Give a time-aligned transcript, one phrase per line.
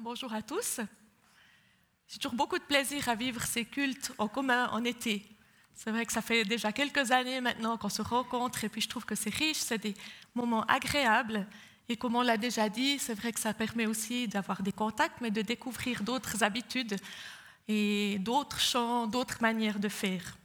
[0.00, 0.80] bonjour à tous.
[2.08, 5.24] J'ai toujours beaucoup de plaisir à vivre ces cultes en commun en été.
[5.74, 8.88] C'est vrai que ça fait déjà quelques années maintenant qu'on se rencontre et puis je
[8.88, 9.94] trouve que c'est riche, c'est des
[10.34, 11.46] moments agréables.
[11.88, 15.20] Et comme on l'a déjà dit, c'est vrai que ça permet aussi d'avoir des contacts,
[15.20, 16.96] mais de découvrir d'autres habitudes
[17.68, 20.36] et d'autres chants, d'autres manières de faire.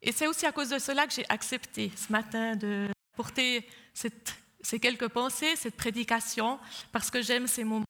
[0.00, 3.66] Et c'est aussi à cause de cela que j'ai accepté ce matin de porter
[4.62, 6.58] ces quelques pensées, cette prédication,
[6.92, 7.84] parce que j'aime ces moments.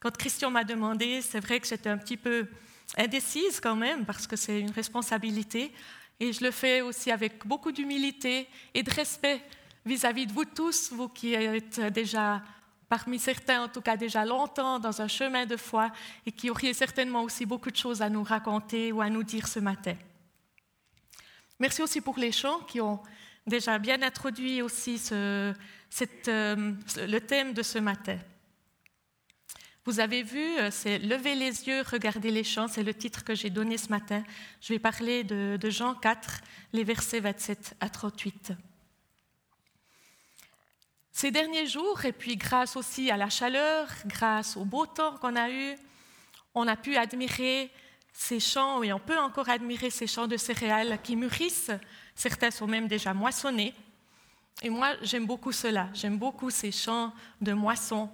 [0.00, 2.46] Quand Christian m'a demandé, c'est vrai que j'étais un petit peu
[2.96, 5.72] indécise quand même, parce que c'est une responsabilité,
[6.20, 9.42] et je le fais aussi avec beaucoup d'humilité et de respect
[9.84, 12.42] vis-à-vis de vous tous, vous qui êtes déjà,
[12.88, 15.90] parmi certains en tout cas déjà longtemps dans un chemin de foi
[16.24, 19.48] et qui auriez certainement aussi beaucoup de choses à nous raconter ou à nous dire
[19.48, 19.94] ce matin.
[21.58, 23.00] Merci aussi pour les chants qui ont
[23.46, 25.52] déjà bien introduit aussi euh,
[26.00, 28.18] le thème de ce matin.
[29.86, 33.34] Vous avez vu, euh, c'est Lever les yeux, regarder les champs, c'est le titre que
[33.34, 34.24] j'ai donné ce matin.
[34.62, 36.40] Je vais parler de, de Jean 4,
[36.72, 38.52] les versets 27 à 38.
[41.12, 45.36] Ces derniers jours, et puis grâce aussi à la chaleur, grâce au beau temps qu'on
[45.36, 45.76] a eu,
[46.54, 47.70] on a pu admirer
[48.12, 51.72] ces champs, et on peut encore admirer ces champs de céréales qui mûrissent.
[52.14, 53.74] Certains sont même déjà moissonnés.
[54.62, 55.88] Et moi, j'aime beaucoup cela.
[55.94, 58.08] J'aime beaucoup ces champs de moisson.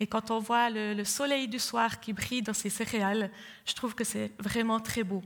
[0.00, 3.30] Et quand on voit le, soleil du soir qui brille dans ces céréales,
[3.64, 5.22] je trouve que c'est vraiment très beau.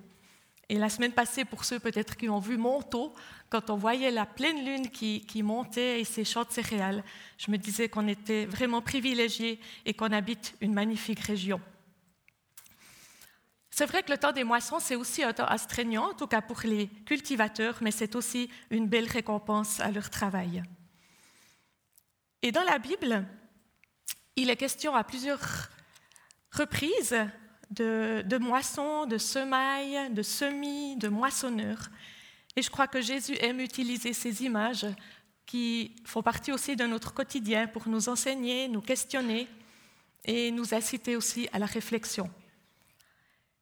[0.68, 3.14] Et la semaine passée, pour ceux peut-être qui ont vu Montaut,
[3.48, 7.02] quand on voyait la pleine lune qui, qui montait et ces champs de céréales,
[7.38, 11.58] je me disais qu'on était vraiment privilégiés et qu'on habite une magnifique région.
[13.78, 16.42] C'est vrai que le temps des moissons, c'est aussi un temps astreignant, en tout cas
[16.42, 20.64] pour les cultivateurs, mais c'est aussi une belle récompense à leur travail.
[22.42, 23.24] Et dans la Bible,
[24.34, 25.70] il est question à plusieurs
[26.50, 27.16] reprises
[27.70, 31.88] de, de moissons, de semailles, de semis, de moissonneurs.
[32.56, 34.86] Et je crois que Jésus aime utiliser ces images
[35.46, 39.46] qui font partie aussi de notre quotidien pour nous enseigner, nous questionner
[40.24, 42.28] et nous inciter aussi à la réflexion.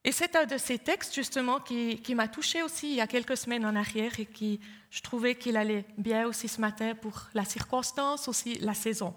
[0.07, 3.37] Et c'est un de ces textes justement qui, m'a touché aussi il y a quelques
[3.37, 7.45] semaines en arrière et qui je trouvais qu'il allait bien aussi ce matin pour la
[7.45, 9.13] circonstance, aussi la saison.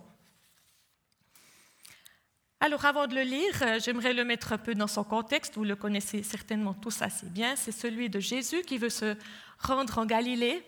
[2.60, 5.76] Alors avant de le lire, j'aimerais le mettre un peu dans son contexte, vous le
[5.76, 9.16] connaissez certainement tous assez bien, c'est celui de Jésus qui veut se
[9.60, 10.64] rendre en Galilée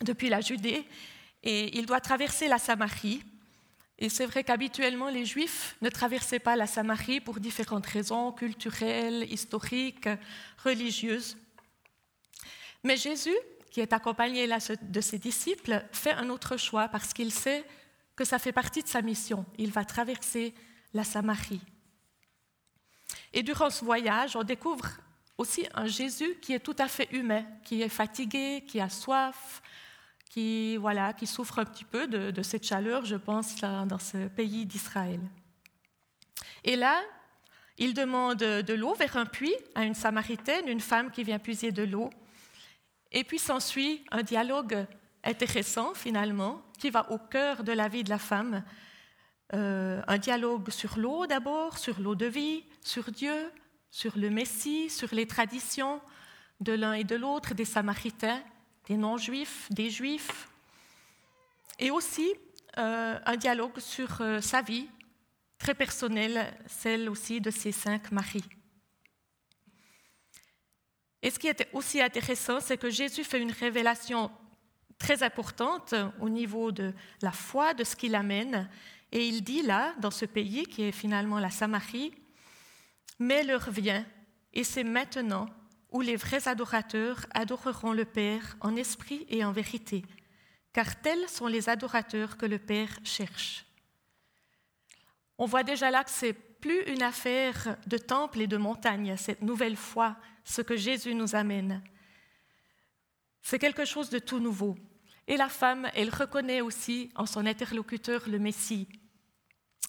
[0.00, 0.86] depuis la Judée.
[1.42, 3.22] Et il doit traverser la Samarie
[3.98, 9.26] et c'est vrai qu'habituellement, les Juifs ne traversaient pas la Samarie pour différentes raisons culturelles,
[9.30, 10.08] historiques,
[10.62, 11.36] religieuses.
[12.84, 13.36] Mais Jésus,
[13.72, 14.48] qui est accompagné
[14.82, 17.64] de ses disciples, fait un autre choix parce qu'il sait
[18.14, 19.44] que ça fait partie de sa mission.
[19.58, 20.54] Il va traverser
[20.94, 21.60] la Samarie.
[23.32, 24.88] Et durant ce voyage, on découvre
[25.36, 29.60] aussi un Jésus qui est tout à fait humain, qui est fatigué, qui a soif,
[30.28, 34.66] qui, voilà, qui souffre un petit peu de, cette chaleur, je pense, dans ce pays
[34.66, 35.20] d'Israël.
[36.64, 37.00] Et là,
[37.78, 41.72] il demande de l'eau vers un puits à une Samaritaine, une femme qui vient puiser
[41.72, 42.10] de l'eau.
[43.12, 44.86] Et puis s'ensuit un dialogue
[45.24, 48.64] intéressant, finalement, qui va au cœur de la vie de la femme.
[49.54, 53.50] Euh, un dialogue sur l'eau d'abord, sur l'eau de vie, sur Dieu,
[53.90, 56.00] sur le Messie, sur les traditions
[56.60, 58.42] de l'un et de l'autre des Samaritains
[58.88, 60.48] des non-juifs, des juifs,
[61.78, 62.34] et aussi
[62.78, 64.88] euh, un dialogue sur euh, sa vie
[65.58, 68.44] très personnelle, celle aussi de ses cinq maris.
[71.20, 74.30] Et ce qui est aussi intéressant, c'est que Jésus fait une révélation
[74.98, 78.68] très importante au niveau de la foi, de ce qu'il amène.
[79.10, 82.12] Et il dit là, dans ce pays qui est finalement la Samarie,
[83.18, 84.06] mais l'heure vient,
[84.52, 85.48] et c'est maintenant
[85.90, 90.04] où les vrais adorateurs adoreront le Père en esprit et en vérité,
[90.72, 93.64] car tels sont les adorateurs que le Père cherche.
[95.38, 99.42] On voit déjà là que c'est plus une affaire de temple et de montagne, cette
[99.42, 101.82] nouvelle foi, ce que Jésus nous amène.
[103.42, 104.76] C'est quelque chose de tout nouveau.
[105.26, 108.88] Et la femme, elle reconnaît aussi en son interlocuteur le Messie.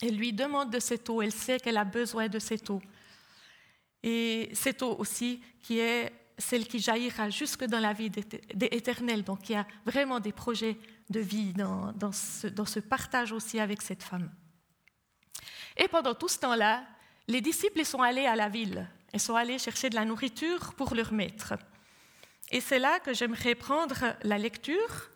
[0.02, 2.82] Elle lui demande de cette eau, elle sait qu'elle a besoin de cette eau.
[4.04, 8.10] Et cette eau aussi qui est celle qui jaillira jusque dans la vie
[8.72, 9.24] éternelle.
[9.24, 10.78] Donc il y a vraiment des projets
[11.10, 14.32] de vie dans, ce, dans ce partage aussi avec cette femme.
[15.76, 16.84] Et pendant tout ce temps-là,
[17.28, 18.88] les disciples sont allés à la ville.
[19.14, 21.54] Ils sont allés chercher de la nourriture pour leur maître.
[22.52, 25.10] Et c'est là que j'aimerais prendre la lecture.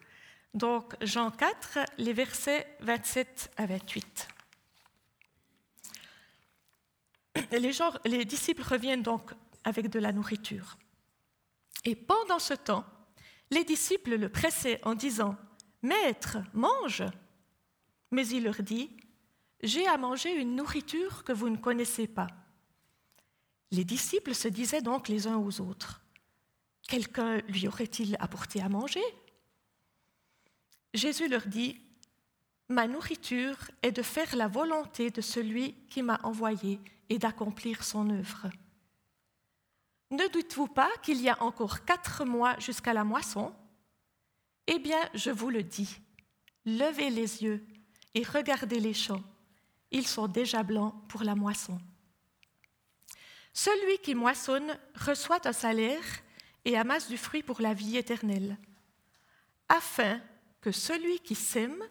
[0.53, 4.27] Donc Jean 4, les versets 27 à 28.
[7.51, 7.71] Les,
[8.05, 9.31] les disciples reviennent donc
[9.63, 10.77] avec de la nourriture.
[11.85, 12.85] Et pendant ce temps,
[13.51, 15.35] les disciples le pressaient en disant,
[15.81, 17.03] Maître, mange.
[18.11, 18.89] Mais il leur dit,
[19.61, 22.27] J'ai à manger une nourriture que vous ne connaissez pas.
[23.71, 26.01] Les disciples se disaient donc les uns aux autres,
[26.87, 29.03] Quelqu'un lui aurait-il apporté à manger?
[30.93, 31.79] Jésus leur dit,
[32.69, 38.09] Ma nourriture est de faire la volonté de celui qui m'a envoyé et d'accomplir son
[38.09, 38.49] œuvre.
[40.11, 43.53] Ne dites-vous pas qu'il y a encore quatre mois jusqu'à la moisson?
[44.67, 45.99] Eh bien, je vous le dis,
[46.65, 47.65] levez les yeux
[48.13, 49.23] et regardez les champs.
[49.91, 51.79] Ils sont déjà blancs pour la moisson.
[53.53, 56.03] Celui qui moissonne reçoit un salaire
[56.65, 58.57] et amasse du fruit pour la vie éternelle,
[59.69, 60.21] afin
[60.61, 61.83] que celui qui sème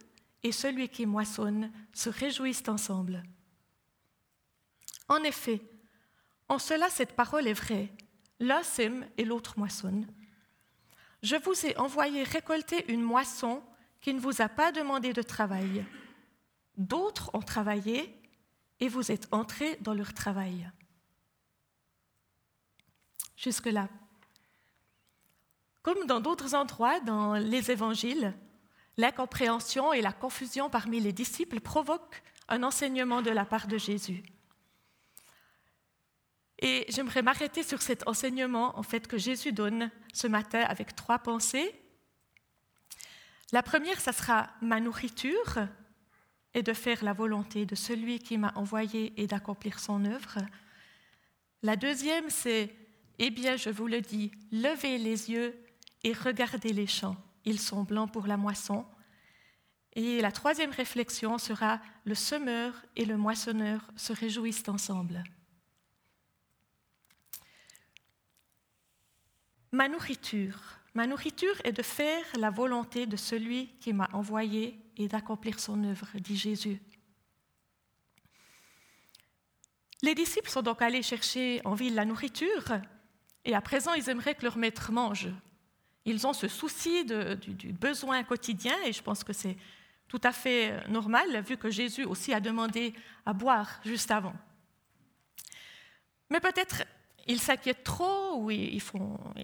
[0.43, 3.23] et celui qui moissonne se réjouissent ensemble.
[5.12, 5.61] En effet,
[6.49, 7.93] en cela cette parole est vraie.
[8.41, 10.06] L'un sème et l'autre moissonne.
[11.23, 13.62] Je vous ai envoyé récolter une moisson
[14.00, 15.85] qui ne vous a pas demandé de travail.
[16.79, 18.19] D'autres ont travaillé
[18.81, 20.70] et vous êtes entrés dans leur travail.
[23.37, 23.91] Jusque-là.
[25.82, 28.32] Comme dans d'autres endroits dans les évangiles,
[28.97, 34.23] l'incompréhension et la confusion parmi les disciples provoquent un enseignement de la part de Jésus.
[36.64, 41.19] Et j'aimerais m'arrêter sur cet enseignement en fait que Jésus donne ce matin avec trois
[41.19, 41.75] pensées.
[43.50, 45.59] La première, ça sera ma nourriture
[46.55, 50.38] et de faire la volonté de celui qui m'a envoyé et d'accomplir son œuvre.
[51.62, 52.73] La deuxième, c'est
[53.19, 55.61] eh bien, je vous le dis, levez les yeux
[56.05, 57.17] et regardez les champs.
[57.44, 58.87] Ils sont blancs pour la moisson.
[59.94, 65.25] Et la troisième réflexion sera le semeur et le moissonneur se réjouissent ensemble.
[69.73, 70.59] Ma nourriture,
[70.93, 75.83] ma nourriture est de faire la volonté de celui qui m'a envoyé et d'accomplir son
[75.85, 76.79] œuvre, dit Jésus.
[80.03, 82.65] Les disciples sont donc allés chercher en ville la nourriture
[83.47, 85.29] et à présent ils aimeraient que leur maître mange.
[86.05, 89.57] Ils ont ce souci du, du, besoin quotidien et je pense que c'est
[90.07, 92.93] tout à fait normal vu que Jésus aussi a demandé
[93.25, 94.35] à boire juste avant.
[96.29, 96.83] Mais peut-être
[97.27, 98.83] ils s'inquiètent trop ou ils,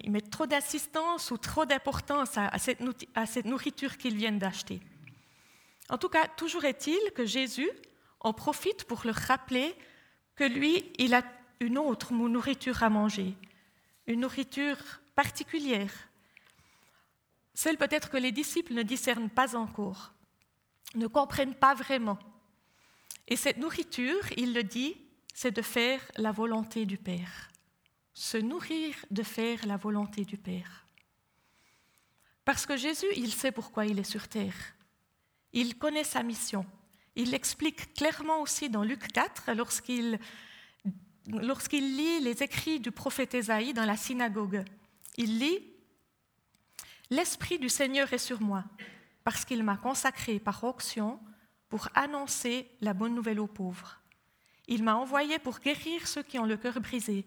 [0.08, 2.80] mettent trop d'assistance ou trop d'importance à, à, cette,
[3.14, 4.80] à cette nourriture qu'ils viennent d'acheter.
[5.88, 7.70] En tout cas, toujours est-il que Jésus
[8.20, 9.74] en profite pour leur rappeler
[10.34, 11.22] que lui, il a
[11.60, 13.34] une autre nourriture à manger,
[14.06, 14.78] une nourriture
[15.14, 15.92] particulière,
[17.54, 20.12] celle peut-être que les disciples ne discernent pas encore,
[20.94, 22.18] ne comprennent pas vraiment.
[23.26, 24.96] Et cette nourriture, il le dit,
[25.34, 27.50] c'est de faire la volonté du Père
[28.18, 30.88] se nourrir de faire la volonté du Père.
[32.44, 34.74] Parce que Jésus, il sait pourquoi il est sur terre.
[35.52, 36.66] Il connaît sa mission.
[37.14, 40.18] Il l'explique clairement aussi dans Luc 4 lorsqu'il
[41.96, 44.64] lit les écrits du prophète Ésaïe dans la synagogue.
[45.16, 45.60] Il lit
[47.10, 48.64] L'Esprit du Seigneur est sur moi,
[49.22, 51.20] parce qu'il m'a consacré par onction
[51.68, 54.00] pour annoncer la bonne nouvelle aux pauvres.
[54.66, 57.24] Il m'a envoyé pour guérir ceux qui ont le cœur brisé,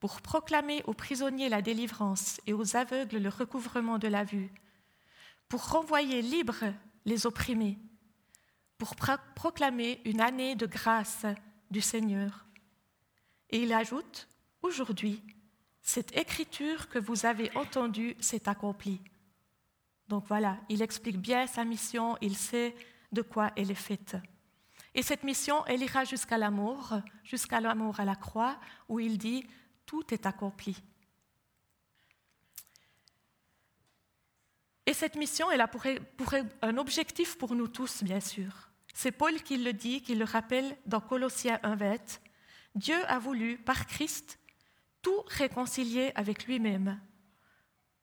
[0.00, 4.50] pour proclamer aux prisonniers la délivrance et aux aveugles le recouvrement de la vue,
[5.48, 6.72] pour renvoyer libres
[7.04, 7.78] les opprimés,
[8.78, 8.94] pour
[9.34, 11.24] proclamer une année de grâce
[11.70, 12.46] du Seigneur.
[13.50, 14.28] Et il ajoute,
[14.62, 15.22] aujourd'hui,
[15.82, 19.00] cette écriture que vous avez entendue s'est accomplie.
[20.08, 22.74] Donc voilà, il explique bien sa mission, il sait
[23.12, 24.16] de quoi elle est faite.
[24.94, 29.46] Et cette mission, elle ira jusqu'à l'amour, jusqu'à l'amour à la croix, où il dit,
[29.86, 30.76] tout est accompli.
[34.84, 35.82] Et cette mission, elle a pour,
[36.62, 38.70] un objectif pour nous tous, bien sûr.
[38.94, 42.20] C'est Paul qui le dit, qui le rappelle dans Colossiens 1.20.
[42.76, 44.38] Dieu a voulu, par Christ,
[45.02, 47.00] tout réconcilier avec lui-même,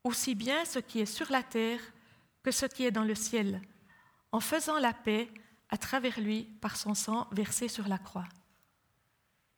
[0.04, 1.80] aussi bien ce qui est sur la terre
[2.44, 3.62] que ce qui est dans le ciel,
[4.32, 5.30] en faisant la paix
[5.70, 8.28] à travers lui par son sang versé sur la croix.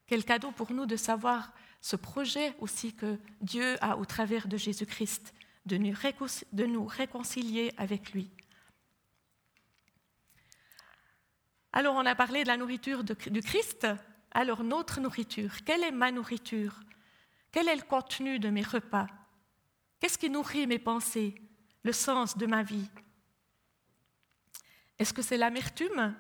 [0.06, 1.52] Quel cadeau pour nous de savoir
[1.86, 5.36] ce projet aussi que Dieu a au travers de Jésus-Christ,
[5.68, 5.78] de
[6.66, 8.32] nous réconcilier avec lui.
[11.74, 13.86] Alors on a parlé de la nourriture du Christ,
[14.32, 16.80] alors notre nourriture, quelle est ma nourriture?
[17.52, 19.06] Quel est le contenu de mes repas?
[20.00, 21.36] Qu'est-ce qui nourrit mes pensées,
[21.84, 22.90] le sens de ma vie?
[24.98, 26.16] Est-ce que c'est l'amertume,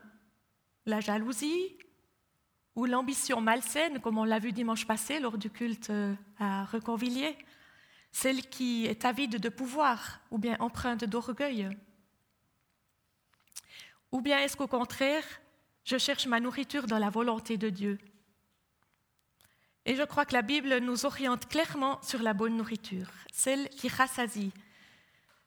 [0.85, 1.75] la jalousie,
[2.75, 7.37] ou l'ambition malsaine, comme on l'a vu dimanche passé lors du culte euh, à Reconvilliers,
[8.11, 11.69] celle qui est avide de pouvoir ou bien empreinte d'orgueil.
[14.11, 15.23] Ou bien est-ce qu'au contraire,
[15.83, 17.97] je cherche ma nourriture dans la volonté de Dieu?
[19.85, 23.87] Et je crois que la Bible nous oriente clairement sur la bonne nourriture, celle qui
[23.87, 24.51] rassasie,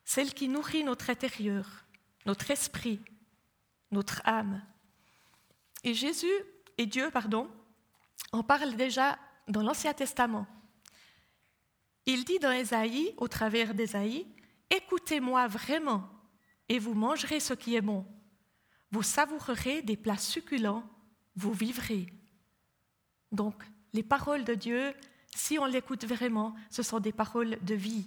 [0.05, 1.85] celle qui nourrit notre intérieur,
[2.25, 3.01] notre esprit,
[3.91, 4.63] notre âme.
[5.83, 6.27] Et Jésus
[6.79, 7.51] et Dieu, pardon,
[8.33, 9.19] en parle déjà
[9.49, 10.47] dans l'Ancien Testament.
[12.07, 14.27] Il dit dans Ésaïe, au travers d'Ésaïe,
[14.71, 16.09] Écoutez-moi vraiment,
[16.69, 18.05] et vous mangerez ce qui est bon.
[18.91, 20.85] Vous savourerez des plats succulents,
[21.37, 22.07] vous vivrez.
[23.33, 24.95] Donc, les paroles de Dieu,
[25.35, 28.07] si on l'écoute vraiment, ce sont des paroles de vie.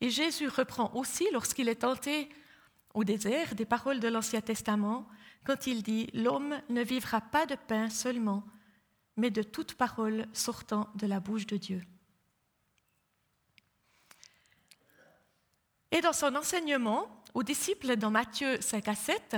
[0.00, 2.28] Et Jésus reprend aussi, lorsqu'il est tenté
[2.94, 5.08] au désert, des paroles de l'Ancien Testament,
[5.44, 8.44] quand il dit L'homme ne vivra pas de pain seulement,
[9.16, 11.82] mais de toute parole sortant de la bouche de Dieu.
[15.90, 19.36] Et dans son enseignement aux disciples dans Matthieu 5 à 7,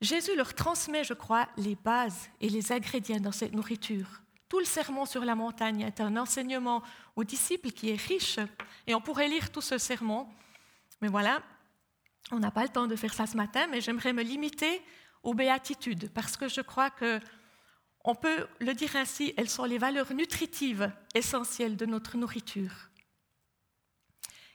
[0.00, 4.22] Jésus leur transmet, je crois, les bases et les ingrédients dans cette nourriture.
[4.48, 6.82] Tout le sermon sur la montagne est un enseignement
[7.16, 8.38] aux disciples qui est riche,
[8.86, 10.26] et on pourrait lire tout ce sermon.
[11.02, 11.42] Mais voilà,
[12.30, 14.82] on n'a pas le temps de faire ça ce matin, mais j'aimerais me limiter
[15.22, 17.20] aux béatitudes, parce que je crois que,
[18.04, 22.88] on peut le dire ainsi, elles sont les valeurs nutritives essentielles de notre nourriture.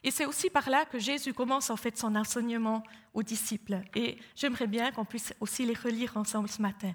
[0.02, 2.82] Et c'est aussi par là que Jésus commence en fait son enseignement
[3.14, 3.80] aux disciples.
[3.94, 6.92] Et j'aimerais bien qu'on puisse aussi les relire ensemble ce matin.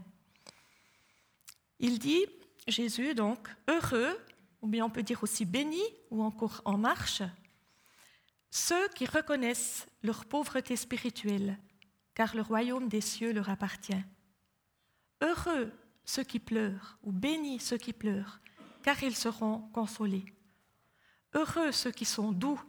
[1.79, 2.25] Il dit,
[2.67, 4.15] Jésus donc, heureux,
[4.61, 7.23] ou bien on peut dire aussi béni, ou encore en marche,
[8.51, 11.57] ceux qui reconnaissent leur pauvreté spirituelle,
[12.15, 14.03] car le royaume des cieux leur appartient.
[15.21, 15.71] Heureux
[16.05, 18.39] ceux qui pleurent, ou bénis ceux qui pleurent,
[18.81, 20.25] car ils seront consolés.
[21.33, 22.59] Heureux ceux qui sont doux,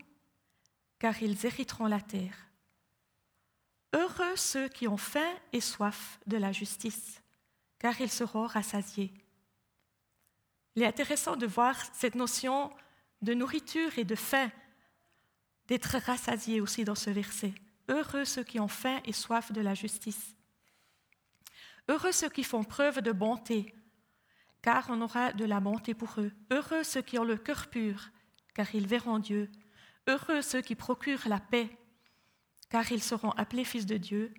[0.99, 2.37] car ils hériteront la terre.
[3.94, 7.22] Heureux ceux qui ont faim et soif de la justice,
[7.78, 9.12] car ils seront rassasiés.
[10.76, 12.70] Il est intéressant de voir cette notion
[13.22, 14.50] de nourriture et de faim
[15.70, 17.54] d'être rassasiés aussi dans ce verset.
[17.88, 20.34] Heureux ceux qui ont faim et soif de la justice.
[21.88, 23.72] Heureux ceux qui font preuve de bonté,
[24.62, 26.32] car on aura de la bonté pour eux.
[26.50, 28.10] Heureux ceux qui ont le cœur pur,
[28.52, 29.48] car ils verront Dieu.
[30.08, 31.70] Heureux ceux qui procurent la paix,
[32.68, 34.34] car ils seront appelés fils de Dieu.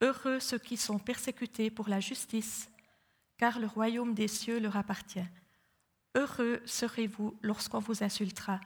[0.00, 2.70] Heureux ceux qui sont persécutés pour la justice,
[3.36, 5.28] car le royaume des cieux leur appartient.
[6.14, 8.58] Heureux serez-vous lorsqu'on vous insultera,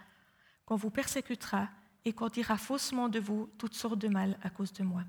[0.66, 1.68] qu'on vous persécutera
[2.04, 5.02] et qu'on dira faussement de vous toutes sortes de mal à cause de moi.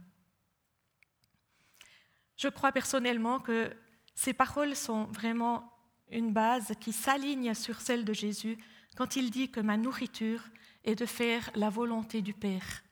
[2.37, 3.71] Je crois personnellement que
[4.15, 5.71] ces paroles sont vraiment
[6.09, 8.57] une base qui s'aligne sur celle de Jésus
[8.95, 10.43] quand il dit que ma nourriture
[10.83, 12.83] est de faire la volonté du Père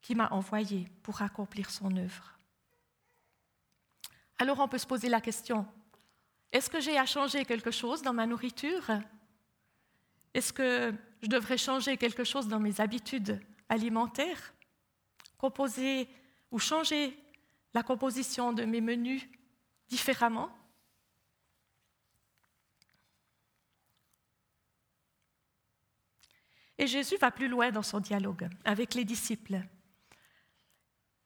[0.00, 2.38] qui m'a envoyé pour accomplir son œuvre.
[4.38, 5.66] Alors on peut se poser la question,
[6.52, 8.84] est-ce que j'ai à changer quelque chose dans ma nourriture?
[10.34, 14.52] Est-ce que je devrais changer quelque chose dans mes habitudes alimentaires,
[15.38, 16.08] composer
[16.50, 17.16] ou changer
[17.72, 19.22] la composition de mes menus
[19.88, 20.50] différemment?
[26.76, 29.60] Et Jésus va plus loin dans son dialogue avec les disciples.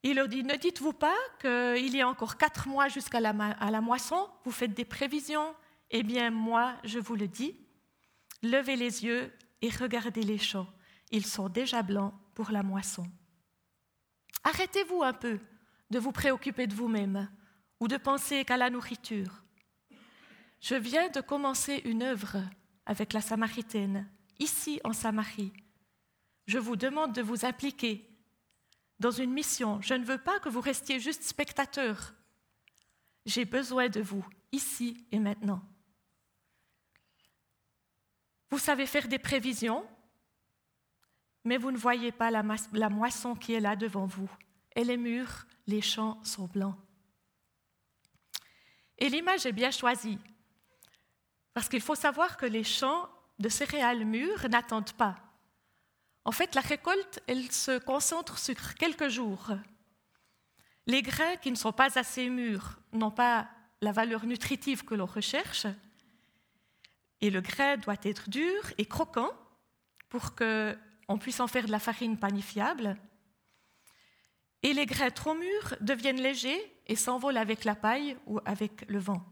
[0.03, 3.81] Il leur dit, ne dites-vous pas qu'il y a encore quatre mois jusqu'à la, la
[3.81, 5.57] moisson, vous faites des prévisions?
[5.91, 7.57] Eh bien, moi, je vous le dis,
[8.43, 10.69] levez les yeux et regardez les champs,
[11.11, 13.07] ils sont déjà blancs pour la moisson.
[14.45, 15.39] Arrêtez-vous un peu
[15.91, 17.29] de vous préoccuper de vous-même
[17.81, 19.43] ou de penser qu'à la nourriture.
[20.61, 22.39] Je viens de commencer une œuvre
[22.87, 25.53] avec la Samaritaine, ici en Samarie.
[26.47, 28.09] Je vous demande de vous impliquer
[28.99, 29.81] dans une mission.
[29.81, 32.15] Je ne veux pas que vous restiez juste spectateurs.
[33.27, 35.63] J'ai besoin de vous, ici et maintenant.
[38.51, 39.87] Vous savez faire des prévisions,
[41.45, 42.43] mais vous ne voyez pas la,
[42.89, 44.31] moisson qui est là devant vous.
[44.75, 46.77] Elle est mûre, les champs sont blancs.
[48.99, 50.19] Et l'image est bien choisie,
[51.55, 55.17] parce qu'il faut savoir que les champs de céréales mûres n'attendent pas.
[56.25, 59.53] En fait, la récolte, elle se concentre sur quelques jours.
[60.87, 63.49] Les grains qui ne sont pas assez mûrs n'ont pas
[63.81, 65.67] la valeur nutritive que l'on recherche,
[67.21, 69.31] et le grain doit être dur et croquant
[70.09, 72.97] pour qu'on puisse en faire de la farine panifiable.
[74.63, 78.99] Et les grains trop mûrs deviennent légers et s'envolent avec la paille ou avec le
[78.99, 79.25] vent.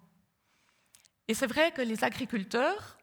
[1.28, 2.99] Et c'est vrai que les agriculteurs,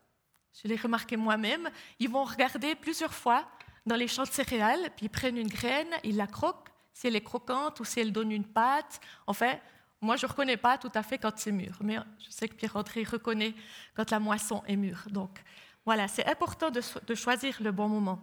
[0.54, 3.50] je l'ai remarqué moi-même, ils vont regarder plusieurs fois
[3.86, 7.16] dans les champs de céréales, puis ils prennent une graine, ils la croquent, si elle
[7.16, 9.02] est croquante ou si elle donne une pâte.
[9.28, 9.60] Enfin,
[10.04, 12.54] moi, je ne reconnais pas tout à fait quand c'est mûr, mais je sais que
[12.54, 13.56] Pierre-André reconnaît
[13.96, 15.04] quand la moisson est mûre.
[15.10, 15.42] Donc,
[15.86, 18.22] voilà, c'est important de, choisir le bon moment.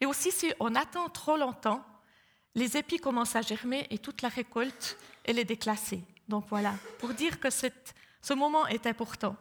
[0.00, 1.84] Et aussi, si on attend trop longtemps,
[2.54, 6.02] les épis commencent à germer et toute la récolte, elle est déclassée.
[6.28, 9.36] Donc voilà, pour dire que ce moment est important.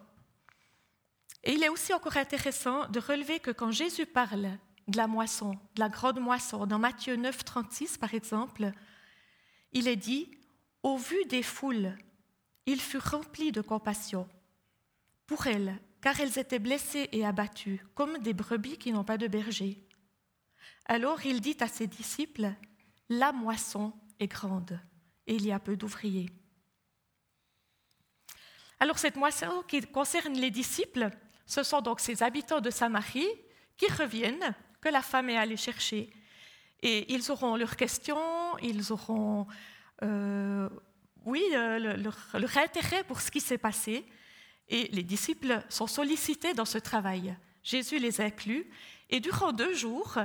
[1.44, 5.52] Et il est aussi encore intéressant de relever que quand Jésus parle de la moisson,
[5.76, 8.72] de la grande moisson, dans Matthieu 9, 36 par exemple,
[9.74, 10.30] il est dit,
[10.88, 11.98] au vu des foules,
[12.66, 14.26] il fut rempli de compassion
[15.26, 19.28] pour elles, car elles étaient blessées et abattues, comme des brebis qui n'ont pas de
[19.28, 19.84] berger.
[20.86, 22.54] Alors il dit à ses disciples,
[23.10, 23.92] La moisson
[24.22, 24.80] est grande,
[25.28, 26.30] et il y a peu d'ouvriers.
[28.80, 31.10] Alors cette moisson qui concerne les disciples,
[31.46, 33.28] ce sont donc ces habitants de Samarie
[33.76, 36.10] qui reviennent, que la femme est allée chercher.
[36.82, 39.48] Et ils auront leurs questions, ils auront,
[40.02, 44.06] oui, euh, leur, intérêt pour ce qui s'est passé.
[44.70, 47.36] Et les disciples sont sollicités dans ce travail.
[47.64, 48.66] Jésus les inclut.
[49.10, 50.18] Et durant deux jours,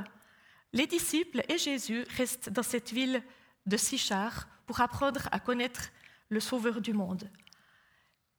[0.73, 3.23] les disciples et Jésus restent dans cette ville
[3.67, 5.91] de Sichar pour apprendre à connaître
[6.29, 7.29] le Sauveur du monde.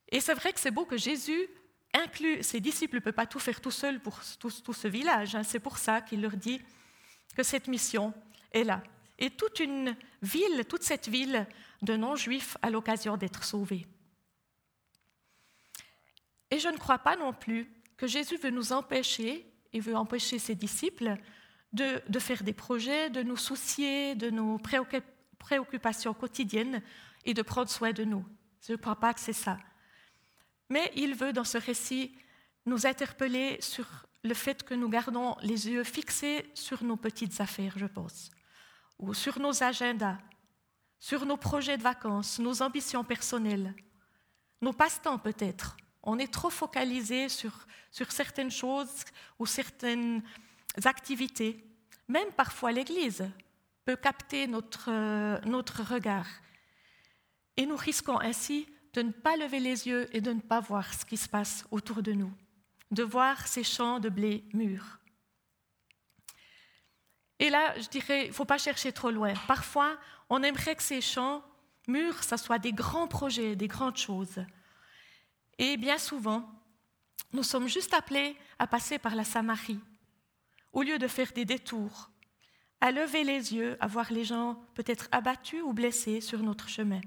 [0.10, 1.48] Et c'est vrai que c'est beau que Jésus
[1.94, 5.36] inclut ses disciples, ne peut pas tout faire tout seul pour tout, ce village.
[5.36, 5.44] Hein.
[5.44, 6.62] C'est pour ça qu'il leur dit
[7.36, 8.13] que cette mission
[8.52, 8.82] est là.
[9.20, 11.48] Et toute une ville, toute cette ville
[11.82, 13.86] de non-juifs a l'occasion d'être sauvée.
[16.50, 20.39] Et je ne crois pas non plus que Jésus veut nous empêcher, et veut empêcher
[20.39, 21.15] ses disciples,
[21.74, 24.60] de, de faire des projets, de nous soucier de nos
[25.39, 26.84] préoccupations quotidiennes
[27.25, 28.24] et de prendre soin de nous.
[28.62, 29.58] Je ne crois pas que c'est ça.
[30.70, 32.15] Mais il veut, dans ce récit,
[32.65, 37.78] nous interpeller sur le fait que nous gardons les yeux fixés sur nos petites affaires,
[37.78, 38.30] je pense,
[38.99, 40.17] ou sur nos agendas,
[40.99, 43.75] sur nos projets de vacances, nos ambitions personnelles,
[44.62, 45.77] nos passe-temps peut-être.
[46.01, 47.51] On est trop focalisé sur,
[47.91, 49.03] sur certaines choses
[49.39, 50.23] ou certaines
[50.86, 51.63] activités.
[52.08, 53.29] Même parfois l'Église
[53.86, 56.27] peut capter notre, euh, notre regard.
[57.58, 60.93] Et nous risquons ainsi de ne pas lever les yeux et de ne pas voir
[60.93, 62.34] ce qui se passe autour de nous,
[62.91, 64.99] de voir ces champs de blé mûrs.
[67.43, 69.34] Et là, je dirais, il ne faut pas chercher trop loin.
[69.49, 69.97] Parfois,
[70.29, 71.43] on aimerait que ces champs
[71.89, 74.45] mûrs, ça soit des grands projets, des grandes choses.
[75.58, 76.49] Et bien souvent,
[77.34, 79.82] nous sommes juste appelés à passer par la Samarie,
[80.71, 82.12] au lieu de faire des détours,
[82.79, 87.01] à lever les yeux, à voir les gens peut-être abattus ou blessés sur notre chemin.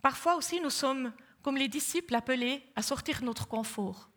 [0.00, 4.08] Parfois aussi, nous sommes, comme les disciples, appelés à sortir notre confort.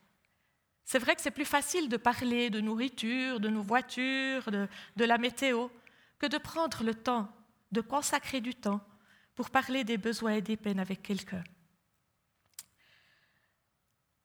[0.91, 5.17] C'est vrai que c'est plus facile de parler de nourriture, de nos voitures, de, la
[5.17, 5.69] météo,
[6.19, 7.33] que de prendre le temps,
[7.71, 8.81] de consacrer du temps
[9.33, 11.45] pour parler des besoins et des peines avec quelqu'un.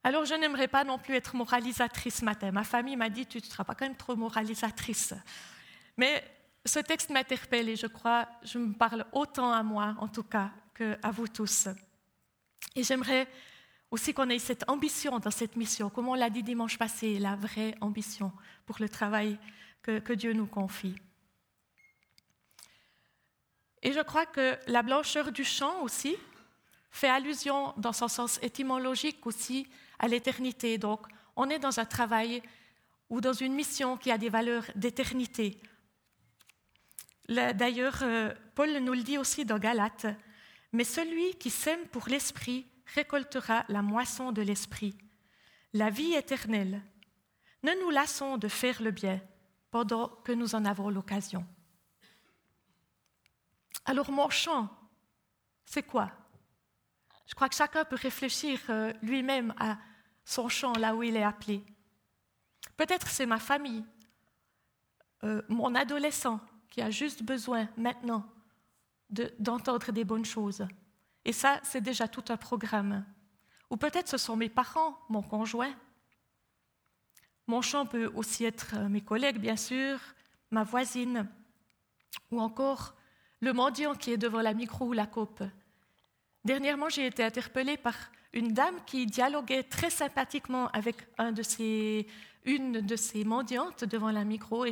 [0.02, 2.50] Alors je n'aimerais pas non plus être moralisatrice ce matin.
[2.50, 5.14] Ma famille m'a dit, tu ne seras pas quand même trop moralisatrice.
[5.96, 6.24] Mais
[6.64, 10.50] ce texte m'interpelle et je crois, je me parle autant à moi en tout cas
[11.00, 11.68] à vous tous.
[12.74, 13.28] Et j'aimerais
[13.90, 17.36] aussi qu'on ait cette ambition dans cette mission, comme on l'a dit dimanche passé, la
[17.36, 18.32] vraie ambition
[18.66, 19.38] pour le travail
[19.82, 20.96] que, Dieu nous confie.
[23.82, 26.16] Et je crois que la blancheur du champ aussi
[26.90, 29.68] fait allusion dans son sens étymologique aussi
[30.00, 30.76] à l'éternité.
[30.76, 32.42] Donc on est dans un travail
[33.10, 35.60] ou dans une mission qui a des valeurs d'éternité.
[37.28, 40.06] D'ailleurs, euh, Paul nous le dit aussi dans Galates,
[40.72, 44.96] mais celui qui sème pour l'Esprit récoltera la moisson de l'Esprit,
[45.72, 46.82] la vie éternelle.
[47.62, 49.20] Ne nous lassons de faire le bien
[49.70, 51.46] pendant que nous en avons l'occasion.
[53.84, 54.68] Alors mon chant,
[55.64, 56.12] c'est quoi?
[57.26, 59.78] Je crois que chacun peut réfléchir euh, lui-même à
[60.24, 61.64] son chant là où il est appelé.
[62.76, 63.84] Peut-être c'est ma famille,
[65.24, 68.24] euh, mon adolescent qui a juste besoin maintenant
[69.08, 70.66] d'entendre des bonnes choses.
[71.26, 73.04] Et ça, c'est déjà tout un programme.
[73.68, 75.74] Ou peut-être ce sont mes parents, mon conjoint.
[77.48, 79.98] Mon champ peut aussi être euh, mes collègues, bien sûr,
[80.52, 81.28] ma voisine,
[82.30, 82.94] ou encore
[83.40, 85.42] le mendiant qui est devant la micro ou la coupe.
[86.44, 87.96] Dernièrement, j'ai été interpellée par
[88.32, 90.96] une dame qui dialoguait très sympathiquement avec
[92.44, 94.70] une de ces mendiantes devant la micro, et,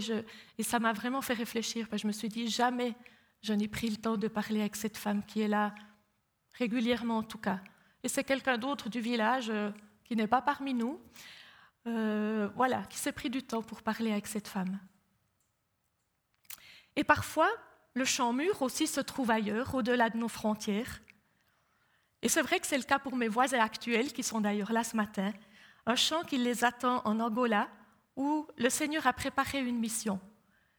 [0.56, 2.94] et ça m'a vraiment fait réfléchir, parce que je me suis dit, jamais
[3.42, 5.74] je n'ai pris le temps de parler avec cette femme qui est là
[6.54, 7.60] régulièrement en tout cas.
[8.02, 9.70] et c'est quelqu'un d'autre du village euh,
[10.04, 11.00] qui n'est pas parmi nous,
[11.86, 14.78] euh, voilà, qui s'est pris du temps pour parler avec cette femme.
[16.96, 17.50] Et parfois,
[17.94, 21.00] le champ mûr aussi se trouve ailleurs, au-delà de nos frontières.
[22.22, 24.84] Et c'est vrai que c'est le cas pour mes voisins actuels, qui sont d'ailleurs là
[24.84, 25.32] ce matin,
[25.86, 27.68] un champ qui les attend en Angola,
[28.16, 30.20] où le Seigneur a préparé une mission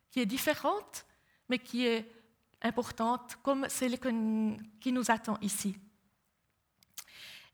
[0.09, 1.05] qui est différente,
[1.49, 2.09] mais qui est
[2.65, 5.77] importante, comme celle qui nous attend ici.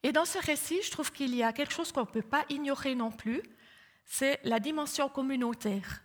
[0.03, 2.45] Et dans ce récit, je trouve qu'il y a quelque chose qu'on ne peut pas
[2.49, 3.41] ignorer non plus,
[4.05, 6.01] c'est la dimension communautaire.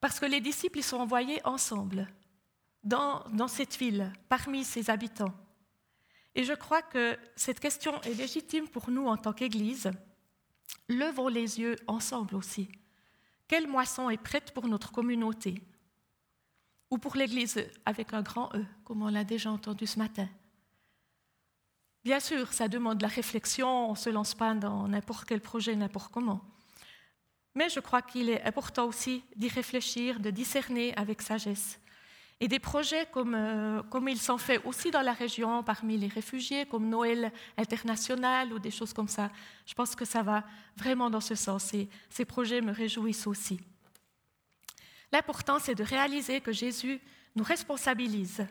[0.00, 2.08] Parce que les disciples sont envoyés ensemble
[2.82, 5.32] dans, dans cette ville, parmi ses habitants.
[6.34, 9.90] Et je crois que cette question est légitime pour nous en tant qu'Église.
[10.88, 12.68] Levons les yeux ensemble aussi.
[13.48, 15.62] Quelle moisson est prête pour notre communauté?
[16.90, 20.28] Ou pour l'Église avec un grand E, comme on l'a déjà entendu ce matin
[22.04, 25.74] Bien sûr, ça demande la réflexion, on ne se lance pas dans n'importe quel projet,
[25.74, 26.40] n'importe comment.
[27.56, 31.80] Mais je crois qu'il est important aussi d'y réfléchir, de discerner avec sagesse.
[32.38, 36.06] Et des projets comme, euh, comme il s'en fait aussi dans la région parmi les
[36.06, 39.30] réfugiés, comme Noël international ou des choses comme ça,
[39.64, 40.44] je pense que ça va
[40.76, 43.58] vraiment dans ce sens et ces projets me réjouissent aussi.
[45.16, 47.00] L'important, c'est de réaliser que Jésus
[47.36, 48.46] nous responsabilise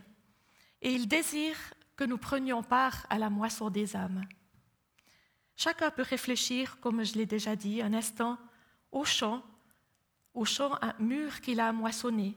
[0.81, 1.55] et il désire
[1.95, 4.25] que nous prenions part à la moisson des âmes.
[5.55, 8.39] Chacun peut réfléchir, comme je l'ai déjà dit, un instant
[8.91, 9.43] au champ,
[10.33, 12.35] au champ mûr qu'il a moissonné.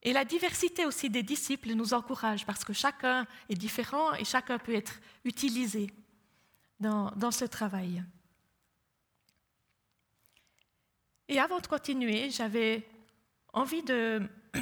[0.00, 4.58] Et la diversité aussi des disciples nous encourage parce que chacun est différent et chacun
[4.58, 5.90] peut être utilisé
[6.78, 8.04] dans, dans ce travail.
[11.32, 12.86] Et avant de continuer, j'avais
[13.54, 14.20] envie de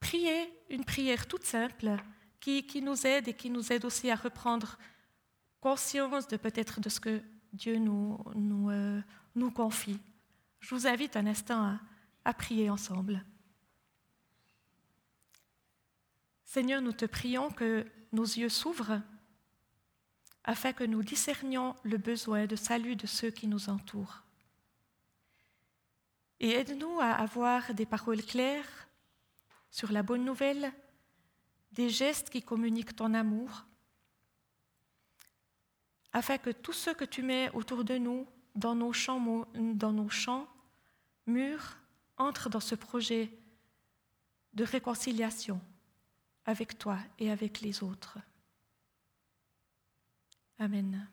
[0.00, 1.94] prier une prière toute simple
[2.40, 4.78] qui, nous aide et qui nous aide aussi à reprendre
[5.60, 7.20] conscience de peut-être de ce que
[7.52, 9.02] Dieu nous, nous, euh,
[9.34, 9.98] nous, confie.
[10.60, 11.80] Je vous invite un instant à,
[12.24, 13.22] à prier ensemble.
[16.46, 19.02] Seigneur, nous te prions que nos yeux s'ouvrent
[20.44, 24.22] afin que nous discernions le besoin de salut de ceux qui nous entourent.
[26.42, 28.88] Et aide-nous à avoir des paroles claires
[29.70, 30.72] sur la bonne nouvelle,
[31.70, 33.64] des gestes qui communiquent ton amour,
[36.12, 38.26] afin que tout ce que tu mets autour de nous,
[38.56, 40.10] dans nos champs, dans nos
[42.18, 43.30] entre dans ce projet
[44.52, 45.60] de réconciliation
[46.44, 48.18] avec toi et avec les autres.
[50.58, 51.08] Amen.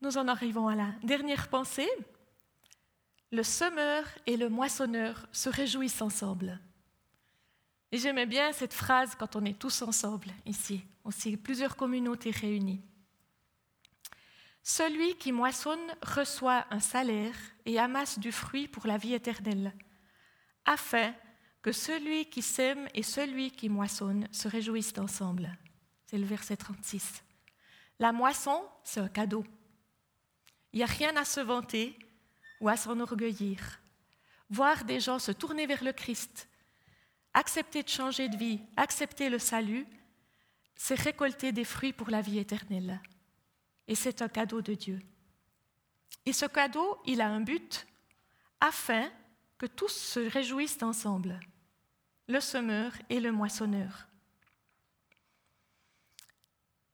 [0.00, 1.88] Nous en arrivons à la dernière pensée.
[3.33, 6.61] Le semeur et le moissonneur se réjouissent ensemble.
[7.92, 12.83] Et j'aimais bien cette phrase quand on est tous ensemble ici, aussi plusieurs communautés réunies.
[14.62, 19.72] Celui qui moissonne reçoit un salaire et amasse du fruit pour la vie éternelle,
[20.64, 21.14] afin
[21.62, 25.57] que celui qui sème et celui qui moissonne se réjouissent ensemble.
[26.06, 27.22] C'est le verset 36.
[27.98, 29.44] La moisson, c'est un cadeau.
[30.72, 31.98] Il n'y a rien à se vanter
[32.60, 33.80] ou à s'enorgueillir.
[34.50, 36.48] Voir des gens se tourner vers le Christ,
[37.34, 39.86] accepter de changer de vie, accepter le salut,
[40.76, 43.00] c'est récolter des fruits pour la vie éternelle.
[43.88, 45.00] Et c'est un cadeau de Dieu.
[46.24, 47.86] Et ce cadeau, il a un but
[48.60, 49.10] afin
[49.58, 51.40] que tous se réjouissent ensemble,
[52.28, 54.06] le semeur et le moissonneur.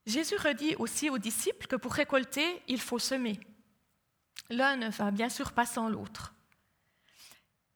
[0.07, 3.38] Jésus redit aussi aux disciples que pour récolter, il faut semer.
[4.51, 6.35] L'un ne va bien sûr pas sans l'autre.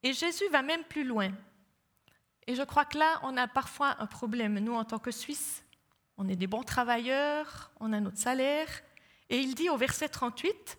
[0.02, 1.30] Et Jésus va même plus loin.
[2.46, 4.58] Et je crois que là, on a parfois un problème.
[4.58, 5.64] Nous, en tant que Suisses,
[6.16, 8.68] on est des bons travailleurs, on a notre salaire.
[9.28, 10.78] Et il dit au verset 38,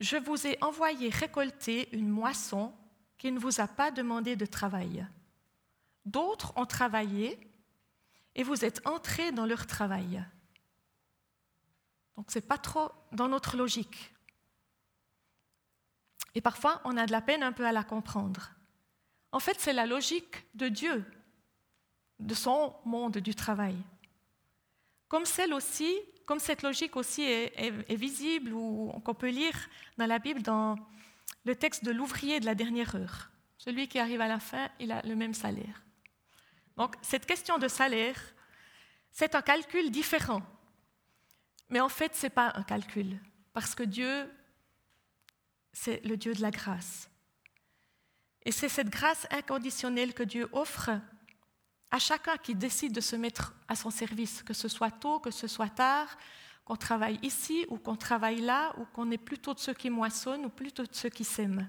[0.00, 2.72] Je vous ai envoyé récolter une moisson
[3.18, 5.06] qui ne vous a pas demandé de travail.
[6.04, 7.45] D'autres ont travaillé
[8.36, 10.22] et vous êtes entrés dans leur travail.
[12.16, 14.12] Donc ce n'est pas trop dans notre logique.
[16.34, 18.50] Et parfois, on a de la peine un peu à la comprendre.
[19.32, 21.04] En fait, c'est la logique de Dieu,
[22.20, 23.76] de son monde du travail.
[25.08, 25.94] Comme celle aussi,
[26.26, 29.56] comme cette logique aussi est, visible ou qu'on peut lire
[29.96, 30.76] dans la Bible dans
[31.44, 33.30] le texte de l'ouvrier de la dernière heure.
[33.56, 35.85] Celui qui arrive à la fin, il a le même salaire.
[36.76, 38.20] Donc, cette question de salaire,
[39.10, 40.42] c'est un calcul différent
[41.70, 43.18] Mais en fait, ce n'est pas un calcul,
[43.52, 44.30] parce que Dieu,
[45.72, 47.10] c'est le Dieu de la grâce.
[48.44, 50.90] Et c'est cette grâce inconditionnelle que Dieu offre
[51.90, 55.30] à chacun qui décide de se mettre à son service, que ce soit tôt, que
[55.30, 56.16] ce soit tard,
[56.64, 60.44] qu'on travaille ici ou qu'on travaille là, ou qu'on est plutôt de ceux qui moissonnent
[60.44, 61.68] ou plutôt de ceux qui sèment.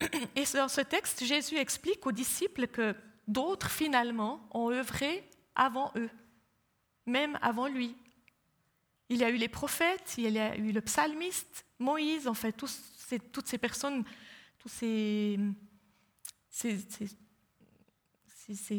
[0.36, 2.94] Et dans ce texte, Jésus explique aux disciples que
[3.28, 6.10] d'autres, finalement, ont œuvré avant eux,
[7.06, 7.94] même avant lui.
[9.08, 12.52] Il y a eu les prophètes, il y a eu le psalmiste, Moïse, en fait,
[12.52, 14.04] toutes ces personnes,
[14.58, 15.38] tous ces,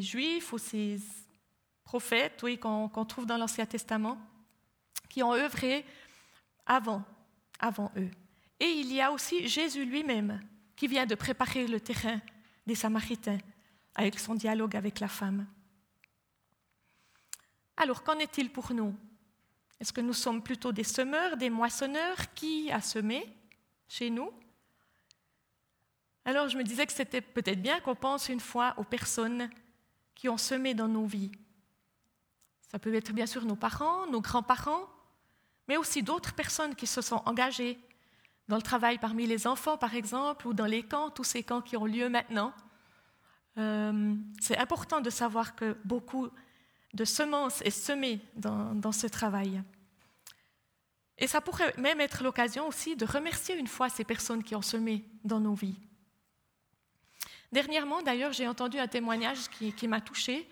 [0.02, 1.00] juifs ou ces
[1.84, 4.18] prophètes oui, qu'on trouve dans l'Ancien Testament,
[5.10, 5.86] qui ont œuvré
[6.66, 7.04] avant,
[7.60, 8.10] avant eux.
[8.60, 10.40] Et il y a aussi Jésus lui-même,
[10.82, 12.20] qui vient de préparer le terrain
[12.66, 13.38] des Samaritains
[13.94, 15.46] avec son dialogue avec la femme.
[17.78, 18.96] Alors, qu'en est-il pour nous?
[19.80, 22.34] Est-ce que nous sommes plutôt des semeurs, des moissonneurs?
[22.34, 23.32] Qui a semé
[23.88, 24.32] chez nous?
[26.26, 29.52] Alors, je me disais que c'était peut-être bien qu'on pense une fois aux personnes
[30.16, 31.32] qui ont semé dans nos vies.
[32.72, 34.90] Ça peut être bien sûr nos parents, nos grands-parents,
[35.68, 37.78] mais aussi d'autres personnes qui se sont engagées
[38.52, 41.62] dans le travail parmi les enfants, par exemple, ou dans les camps, tous ces camps
[41.62, 42.54] qui ont lieu maintenant.
[43.58, 46.28] Euh, c'est important de savoir que beaucoup
[46.94, 49.64] de semences est semée dans, ce travail.
[51.18, 54.62] Et ça pourrait même être l'occasion aussi de remercier une fois ces personnes qui ont
[54.62, 55.80] semé dans nos vies.
[57.54, 60.46] Dernièrement, d'ailleurs, j'ai entendu un témoignage qui, m'a touchée.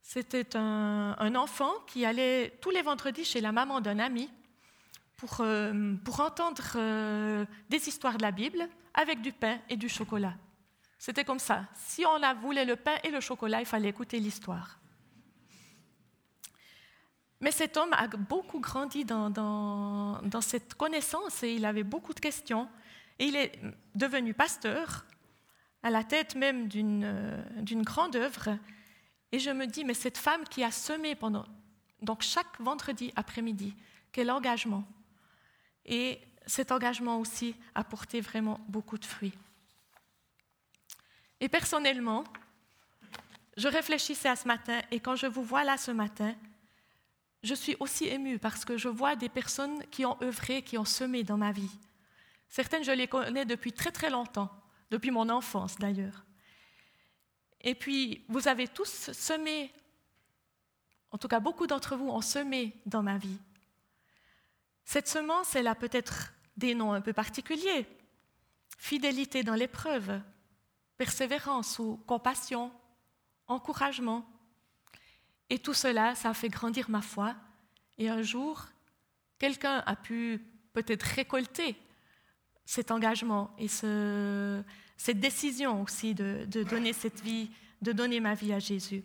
[0.00, 4.30] C'était un, enfant qui allait tous les vendredis chez la maman d'un ami
[5.16, 9.88] pour, euh, pour entendre euh, des histoires de la Bible avec du pain et du
[9.88, 10.34] chocolat.
[10.98, 11.66] C'était comme ça.
[11.74, 14.78] Si on a voulait le pain et le chocolat, il fallait écouter l'histoire.
[17.40, 22.14] Mais cet homme a beaucoup grandi dans, dans, dans, cette connaissance et il avait beaucoup
[22.14, 22.68] de questions.
[23.18, 23.52] Et il est
[23.94, 25.04] devenu pasteur,
[25.82, 28.58] à la tête même d'une euh, grande œuvre.
[29.32, 31.44] Et je me dis, mais cette femme qui a semé pendant,
[32.00, 33.74] donc chaque vendredi après-midi,
[34.12, 34.84] quel engagement.
[35.86, 39.34] Et cet engagement aussi a porté vraiment beaucoup de fruits.
[41.40, 42.24] Et personnellement,
[43.56, 46.34] je réfléchissais à ce matin et quand je vous vois là ce matin,
[47.42, 50.84] je suis aussi émue parce que je vois des personnes qui ont œuvré, qui ont
[50.84, 51.70] semé dans ma vie.
[52.48, 54.50] Certaines, je les connais depuis très très longtemps,
[54.90, 56.24] depuis mon enfance d'ailleurs.
[57.60, 59.72] Et puis, vous avez tous semé,
[61.10, 63.38] en tout cas beaucoup d'entre vous ont semé dans ma vie.
[64.86, 67.86] Cette semence, elle a peut-être des noms un peu particuliers.
[68.78, 70.20] Fidélité dans l'épreuve,
[70.96, 72.70] persévérance ou compassion,
[73.48, 74.24] encouragement.
[75.50, 77.34] Et tout cela, ça a fait grandir ma foi.
[77.98, 78.64] Et un jour,
[79.40, 80.40] quelqu'un a pu
[80.72, 81.76] peut-être récolter
[82.64, 87.50] cet engagement et cette décision aussi de, donner cette vie,
[87.82, 89.02] de donner ma vie à Jésus.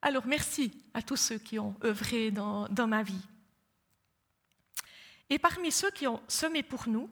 [0.00, 3.26] Alors merci à tous ceux qui ont œuvré dans ma vie.
[5.30, 7.10] Et parmi ceux qui ont semé pour nous,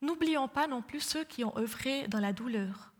[0.00, 2.92] n'oublions pas non plus ceux qui ont œuvré dans la douleur.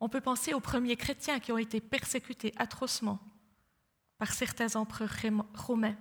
[0.00, 3.20] On peut penser aux premiers chrétiens qui ont été persécutés atrocement
[4.18, 5.14] par certains empereurs
[5.54, 5.96] romains.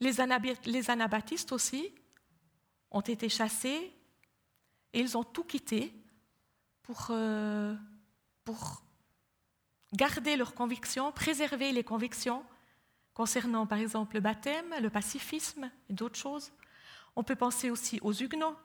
[0.00, 1.94] Les, anabaptistes aussi
[2.90, 3.92] ont été chassés
[4.92, 5.94] et ils ont tout quitté
[6.82, 7.74] pour, euh,
[8.44, 8.82] pour
[9.92, 12.44] garder leurs convictions, préserver les convictions
[13.16, 16.52] concernant par exemple le baptême, le pacifisme et d'autres choses.
[17.16, 18.58] On peut penser aussi aux Huguenots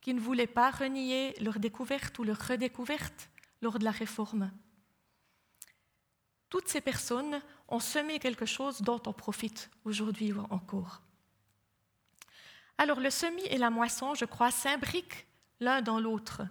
[0.00, 3.28] qui ne voulaient pas renier leur découverte ou leur redécouverte
[3.60, 4.52] lors de la Réforme.
[6.48, 11.02] Toutes ces personnes ont semé quelque chose dont on profite aujourd'hui encore.
[12.78, 15.26] Alors le semis et la moisson, je crois, s'imbriquent
[15.58, 16.42] l'un dans l'autre.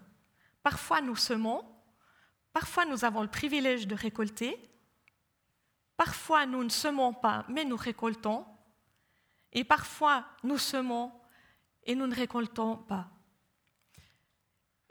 [0.64, 1.64] Parfois nous semons,
[2.52, 4.67] parfois nous avons le privilège de récolter,
[5.98, 8.46] Parfois, nous ne semons pas, mais nous récoltons.
[9.52, 11.12] Et parfois, nous semons
[11.84, 13.10] et nous ne récoltons pas.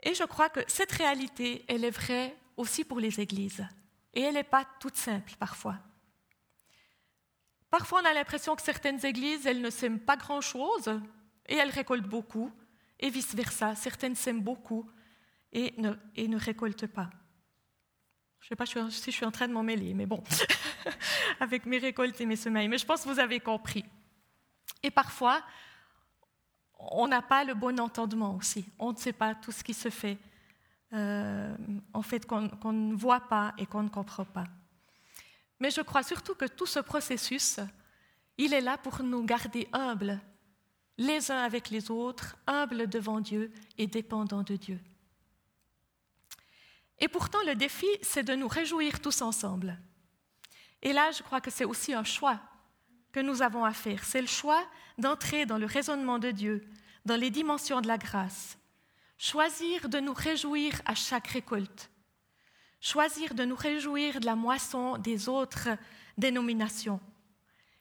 [0.03, 3.65] Et je crois que cette réalité, elle est vraie aussi pour les églises.
[4.13, 5.77] Et elle n'est pas toute simple parfois.
[7.69, 10.99] Parfois, on a l'impression que certaines églises, elles ne sèment pas grand-chose
[11.47, 12.51] et elles récoltent beaucoup,
[12.99, 13.75] et vice-versa.
[13.75, 14.89] Certaines sèment beaucoup
[15.51, 17.09] et ne, et ne récoltent pas.
[18.39, 20.23] Je ne sais pas si je suis en train de m'en mêler, mais bon,
[21.39, 22.67] avec mes récoltes et mes semailles.
[22.67, 23.85] Mais je pense que vous avez compris.
[24.83, 25.41] Et parfois,
[26.79, 28.65] on n'a pas le bon entendement aussi.
[28.79, 30.17] On ne sait pas tout ce qui se fait,
[30.93, 31.55] euh,
[31.93, 34.45] en fait, qu'on ne voit pas et qu'on ne comprend pas.
[35.59, 37.59] Mais je crois surtout que tout ce processus,
[38.37, 40.19] il est là pour nous garder humbles,
[40.97, 44.79] les uns avec les autres, humbles devant Dieu et dépendants de Dieu.
[46.99, 49.79] Et pourtant, le défi, c'est de nous réjouir tous ensemble.
[50.81, 52.39] Et là, je crois que c'est aussi un choix
[53.11, 54.03] que nous avons à faire.
[54.03, 54.63] C'est le choix
[54.97, 56.67] d'entrer dans le raisonnement de Dieu,
[57.05, 58.57] dans les dimensions de la grâce.
[59.17, 61.89] Choisir de nous réjouir à chaque récolte.
[62.79, 65.69] Choisir de nous réjouir de la moisson des autres
[66.17, 66.99] dénominations.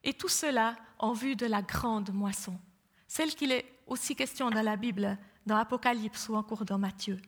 [0.02, 2.58] Et tout cela en vue de la grande moisson,
[3.06, 7.20] celle qu'il est aussi question dans la Bible, dans Apocalypse ou encore dans Matthieu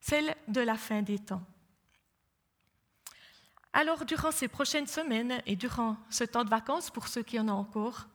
[0.00, 1.42] celle de la fin des temps.
[3.72, 7.48] Alors, durant ces prochaines semaines et durant ce temps de vacances, pour ceux qui en
[7.48, 8.08] ont encore,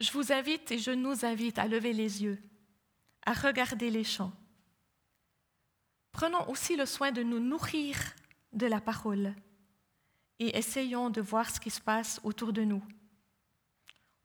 [0.00, 2.38] je vous invite et je nous invite à lever les yeux,
[3.24, 4.32] à regarder les champs.
[6.12, 7.96] Prenons aussi le soin de nous nourrir
[8.52, 9.34] de la parole
[10.38, 12.82] et essayons de voir ce qui se passe autour de nous.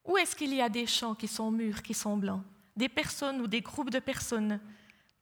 [0.05, 2.43] Où est-ce qu'il y a des champs qui sont mûrs, qui sont blancs,
[2.75, 4.59] des personnes ou des groupes de personnes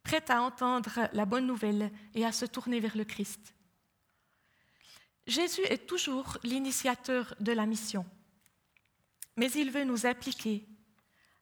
[0.03, 3.53] prête à entendre la bonne nouvelle et à se tourner vers le Christ?
[5.29, 8.05] Jésus est toujours l'initiateur de la mission,
[9.37, 10.67] mais il veut nous appliquer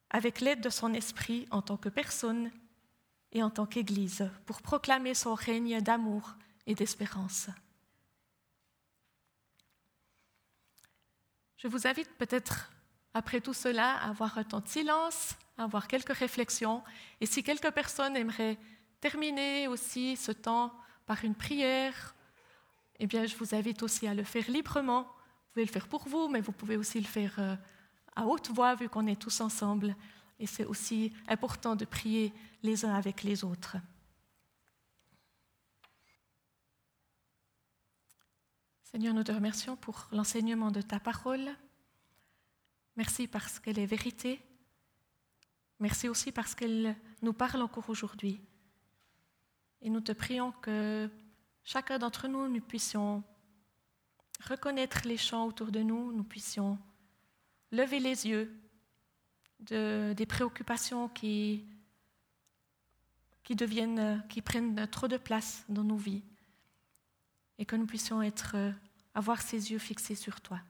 [0.09, 2.51] avec l'aide de son esprit en tant que personne
[3.31, 7.47] et en tant qu'Église pour proclamer son règne d'amour et d'espérance.
[11.55, 12.71] Je vous invite peut-être,
[13.13, 16.83] après tout cela, à avoir un temps de silence avoir quelques réflexions.
[17.19, 18.57] Et si quelques personnes aimeraient
[18.99, 20.73] terminer aussi ce temps
[21.05, 22.13] par une prière,
[22.99, 25.03] eh bien, je vous invite aussi à le faire librement.
[25.03, 27.55] Vous pouvez le faire pour vous, mais vous pouvez aussi le faire euh,
[28.15, 29.95] à haute voix, vu qu'on est tous ensemble.
[30.39, 32.33] Et c'est aussi important de prier
[32.63, 33.77] les uns avec les autres.
[38.83, 41.49] Seigneur, nous te remercions pour l'enseignement de ta parole.
[42.95, 44.41] Merci parce qu'elle est vérité.
[45.79, 48.41] Merci aussi parce qu'elle nous parle encore aujourd'hui.
[49.81, 51.11] Et nous te prions que
[51.67, 53.23] chacun d'entre nous, nous puissions
[54.45, 56.79] reconnaître les champs autour de nous, nous puissions
[57.71, 58.57] lever les yeux
[59.59, 61.65] de, des préoccupations qui,
[63.49, 66.23] deviennent, qui prennent trop de place dans nos vies,
[67.59, 68.21] et que nous puissions
[69.13, 70.61] avoir ces yeux fixés sur toi.